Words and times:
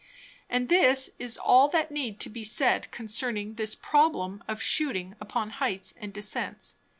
And 0.49 0.67
this 0.67 1.11
is 1.19 1.37
all 1.37 1.67
that 1.67 1.91
need 1.91 2.19
to 2.21 2.29
be 2.31 2.43
said 2.43 2.89
concerning 2.89 3.53
this 3.53 3.75
Problem 3.75 4.43
of 4.47 4.59
shooting 4.59 5.13
upon 5.21 5.51
Heights 5.61 5.93
and 5.95 6.11
Descents. 6.11 6.73